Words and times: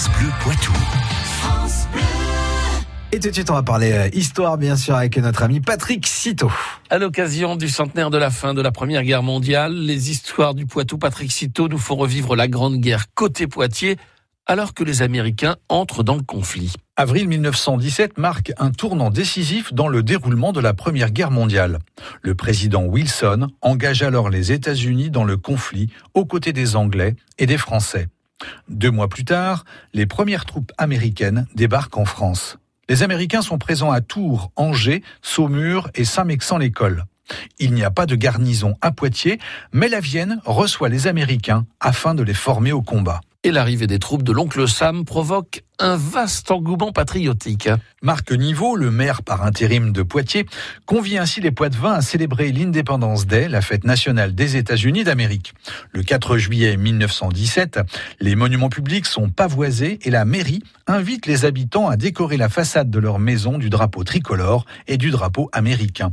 France 0.00 0.18
Bleu 0.18 0.30
Poitou. 0.40 0.72
Et 3.12 3.20
tout 3.20 3.28
de 3.28 3.34
suite, 3.34 3.50
on 3.50 3.54
va 3.54 3.62
parler 3.62 3.92
euh, 3.92 4.08
histoire, 4.14 4.56
bien 4.56 4.74
sûr, 4.74 4.94
avec 4.94 5.18
notre 5.18 5.42
ami 5.42 5.60
Patrick 5.60 6.06
Citeau. 6.06 6.50
À 6.88 6.96
l'occasion 6.96 7.54
du 7.54 7.68
centenaire 7.68 8.08
de 8.08 8.16
la 8.16 8.30
fin 8.30 8.54
de 8.54 8.62
la 8.62 8.72
Première 8.72 9.02
Guerre 9.02 9.22
mondiale, 9.22 9.74
les 9.74 10.10
histoires 10.10 10.54
du 10.54 10.64
Poitou, 10.64 10.96
Patrick 10.96 11.30
Citeau, 11.30 11.68
nous 11.68 11.76
font 11.76 11.96
revivre 11.96 12.34
la 12.34 12.48
Grande 12.48 12.76
Guerre 12.76 13.12
côté 13.14 13.46
Poitiers, 13.46 13.98
alors 14.46 14.72
que 14.72 14.84
les 14.84 15.02
Américains 15.02 15.56
entrent 15.68 16.02
dans 16.02 16.16
le 16.16 16.22
conflit. 16.22 16.72
Avril 16.96 17.28
1917 17.28 18.16
marque 18.16 18.54
un 18.56 18.70
tournant 18.70 19.10
décisif 19.10 19.74
dans 19.74 19.88
le 19.88 20.02
déroulement 20.02 20.52
de 20.52 20.60
la 20.60 20.72
Première 20.72 21.10
Guerre 21.10 21.30
mondiale. 21.30 21.78
Le 22.22 22.34
président 22.34 22.84
Wilson 22.84 23.48
engage 23.60 24.02
alors 24.02 24.30
les 24.30 24.50
États-Unis 24.50 25.10
dans 25.10 25.24
le 25.24 25.36
conflit 25.36 25.90
aux 26.14 26.24
côtés 26.24 26.54
des 26.54 26.74
Anglais 26.74 27.16
et 27.38 27.44
des 27.44 27.58
Français. 27.58 28.08
Deux 28.68 28.90
mois 28.90 29.08
plus 29.08 29.24
tard, 29.24 29.64
les 29.92 30.06
premières 30.06 30.44
troupes 30.44 30.72
américaines 30.78 31.46
débarquent 31.54 31.98
en 31.98 32.04
France. 32.04 32.58
Les 32.88 33.02
Américains 33.02 33.42
sont 33.42 33.58
présents 33.58 33.92
à 33.92 34.00
Tours, 34.00 34.50
Angers, 34.56 35.02
Saumur 35.22 35.90
et 35.94 36.04
Saint-Mexan-l'École. 36.04 37.04
Il 37.58 37.72
n'y 37.74 37.84
a 37.84 37.90
pas 37.90 38.06
de 38.06 38.16
garnison 38.16 38.76
à 38.80 38.90
Poitiers, 38.90 39.38
mais 39.72 39.88
la 39.88 40.00
Vienne 40.00 40.40
reçoit 40.44 40.88
les 40.88 41.06
Américains 41.06 41.66
afin 41.78 42.14
de 42.14 42.24
les 42.24 42.34
former 42.34 42.72
au 42.72 42.82
combat 42.82 43.20
et 43.42 43.50
l'arrivée 43.50 43.86
des 43.86 43.98
troupes 43.98 44.22
de 44.22 44.32
l'oncle 44.32 44.68
Sam 44.68 45.04
provoque 45.04 45.64
un 45.80 45.96
vaste 45.96 46.50
engouement 46.50 46.92
patriotique. 46.92 47.68
Marc 48.02 48.32
Niveau, 48.32 48.76
le 48.76 48.90
maire 48.90 49.22
par 49.22 49.44
intérim 49.44 49.92
de 49.92 50.02
Poitiers, 50.02 50.46
convie 50.86 51.18
ainsi 51.18 51.40
les 51.40 51.50
Poitevins 51.50 51.94
à 51.94 52.02
célébrer 52.02 52.52
l'Independence 52.52 53.26
Day, 53.26 53.48
la 53.48 53.62
fête 53.62 53.84
nationale 53.84 54.34
des 54.34 54.56
États-Unis 54.56 55.04
d'Amérique. 55.04 55.54
Le 55.92 56.02
4 56.02 56.36
juillet 56.36 56.76
1917, 56.76 57.80
les 58.20 58.36
monuments 58.36 58.68
publics 58.68 59.06
sont 59.06 59.30
pavoisés 59.30 59.98
et 60.02 60.10
la 60.10 60.24
mairie 60.24 60.62
invite 60.86 61.26
les 61.26 61.44
habitants 61.44 61.88
à 61.88 61.96
décorer 61.96 62.36
la 62.36 62.48
façade 62.48 62.90
de 62.90 62.98
leur 62.98 63.18
maison 63.18 63.58
du 63.58 63.70
drapeau 63.70 64.04
tricolore 64.04 64.66
et 64.86 64.98
du 64.98 65.10
drapeau 65.10 65.48
américain. 65.52 66.12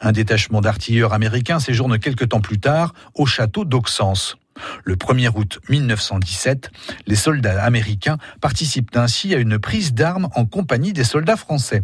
Un 0.00 0.12
détachement 0.12 0.60
d'artilleurs 0.60 1.12
américains 1.12 1.60
séjourne 1.60 1.98
quelque 1.98 2.24
temps 2.24 2.40
plus 2.40 2.58
tard 2.58 2.94
au 3.14 3.26
château 3.26 3.64
d'Auxence. 3.64 4.36
Le 4.84 4.96
1er 4.96 5.30
août 5.34 5.58
1917, 5.68 6.70
les 7.06 7.16
soldats 7.16 7.62
américains 7.62 8.18
participent 8.40 8.96
ainsi 8.96 9.34
à 9.34 9.38
une 9.38 9.58
prise 9.58 9.94
d'armes 9.94 10.28
en 10.34 10.44
compagnie 10.46 10.92
des 10.92 11.04
soldats 11.04 11.36
français. 11.36 11.82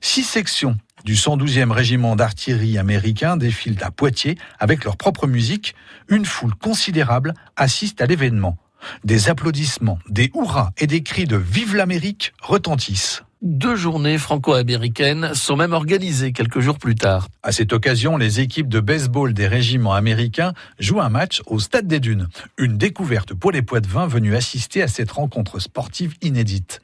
Six 0.00 0.24
sections 0.24 0.76
du 1.04 1.14
112e 1.14 1.70
régiment 1.70 2.16
d'artillerie 2.16 2.78
américain 2.78 3.36
défilent 3.36 3.82
à 3.82 3.90
Poitiers 3.90 4.38
avec 4.58 4.84
leur 4.84 4.96
propre 4.96 5.26
musique. 5.26 5.74
Une 6.08 6.24
foule 6.24 6.54
considérable 6.54 7.34
assiste 7.56 8.00
à 8.00 8.06
l'événement. 8.06 8.56
Des 9.04 9.28
applaudissements, 9.28 9.98
des 10.08 10.30
hurrahs 10.34 10.72
et 10.78 10.86
des 10.86 11.02
cris 11.02 11.24
de 11.24 11.36
Vive 11.36 11.74
l'Amérique 11.74 12.32
retentissent. 12.40 13.22
Deux 13.46 13.76
journées 13.76 14.16
franco-américaines 14.16 15.34
sont 15.34 15.54
même 15.54 15.74
organisées 15.74 16.32
quelques 16.32 16.60
jours 16.60 16.78
plus 16.78 16.94
tard. 16.94 17.28
À 17.42 17.52
cette 17.52 17.74
occasion, 17.74 18.16
les 18.16 18.40
équipes 18.40 18.70
de 18.70 18.80
baseball 18.80 19.34
des 19.34 19.46
régiments 19.46 19.92
américains 19.92 20.54
jouent 20.78 21.02
un 21.02 21.10
match 21.10 21.42
au 21.44 21.58
Stade 21.58 21.86
des 21.86 22.00
Dunes. 22.00 22.28
Une 22.56 22.78
découverte 22.78 23.34
pour 23.34 23.52
les 23.52 23.60
Poitevins 23.60 24.06
venus 24.06 24.34
assister 24.34 24.80
à 24.80 24.88
cette 24.88 25.10
rencontre 25.10 25.58
sportive 25.58 26.14
inédite. 26.22 26.80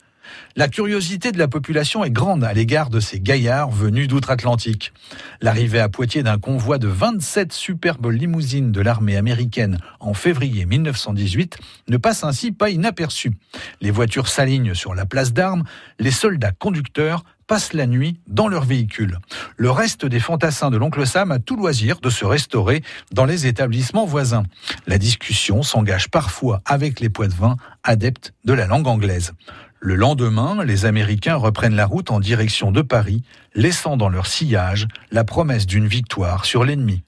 La 0.57 0.69
curiosité 0.69 1.33
de 1.33 1.39
la 1.39 1.49
population 1.49 2.05
est 2.05 2.11
grande 2.11 2.45
à 2.45 2.53
l'égard 2.53 2.91
de 2.91 3.01
ces 3.01 3.21
gaillards 3.21 3.71
venus 3.71 4.09
d'outre-Atlantique. 4.09 4.93
L'arrivée 5.41 5.81
à 5.81 5.89
Poitiers 5.89 6.23
d'un 6.23 6.39
convoi 6.39 6.79
de 6.79 6.89
27 6.89 7.53
superbes 7.53 8.11
limousines 8.11 8.73
de 8.73 8.81
l'armée 8.81 9.17
américaine 9.17 9.79
en 10.01 10.15
février 10.15 10.67
1918 10.67 11.59
ne 11.89 11.97
passe 11.97 12.25
ainsi 12.25 12.53
pas 12.53 12.71
inaperçue. 12.71 13.33
Les 13.81 13.91
voitures 13.91 14.29
s'alignent 14.29 14.75
sur 14.75 14.95
la 14.95 15.07
place 15.07 15.33
d'armes, 15.33 15.65
les 15.99 16.11
soldats 16.11 16.53
conducteurs 16.53 17.25
passent 17.47 17.73
la 17.73 17.89
nuit 17.89 18.21
dans 18.29 18.47
leurs 18.47 18.65
véhicules. 18.65 19.19
Le 19.61 19.71
reste 19.71 20.07
des 20.07 20.21
fantassins 20.21 20.71
de 20.71 20.79
l'oncle 20.79 21.07
Sam 21.07 21.33
a 21.33 21.39
tout 21.39 21.55
loisir 21.55 22.01
de 22.01 22.09
se 22.09 22.25
restaurer 22.25 22.83
dans 23.13 23.27
les 23.27 23.47
établissements 23.47 24.07
voisins. 24.07 24.45
La 24.87 24.97
discussion 24.97 25.63
s'engage 25.63 26.09
parfois 26.09 26.63
avec 26.65 26.99
les 26.99 27.11
poids-de-vin 27.11 27.57
adeptes 27.85 28.33
de 28.47 28.55
la 28.55 28.67
langue 28.67 28.87
anglaise. 28.87 29.33
Le 29.79 29.97
lendemain, 29.97 30.65
les 30.65 30.87
Américains 30.87 31.37
reprennent 31.37 31.75
la 31.75 31.85
route 31.85 32.11
en 32.11 32.21
direction 32.21 32.73
de 32.73 32.81
Paris, 32.81 33.23
laissant 33.55 33.99
dans 33.99 34.09
leur 34.09 34.29
sillage 34.29 34.89
la 35.11 35.25
promesse 35.25 35.67
d'une 35.67 35.87
victoire 35.87 36.47
sur 36.47 36.65
l'ennemi. 36.65 37.03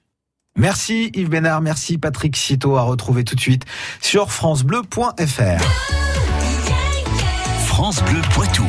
Merci 0.55 1.09
Yves 1.15 1.29
Bénard, 1.29 1.61
merci 1.61 1.97
Patrick 1.97 2.37
Citeau 2.37 2.77
à 2.77 2.83
retrouver 2.83 3.23
tout 3.23 3.33
de 3.33 3.41
suite 3.41 3.65
sur 3.99 4.31
francebleu.fr. 4.31 5.63
France 7.65 8.03
Bleu 8.03 8.21
Poitou. 8.29 8.67